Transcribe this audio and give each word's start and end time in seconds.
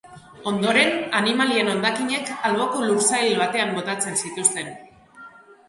Ondoren, 0.51 0.93
animalien 1.19 1.69
hondakinak 1.75 2.33
alboko 2.51 2.83
lursail 2.89 3.39
batean 3.45 3.77
botatzen 3.79 4.21
zituzten. 4.25 4.77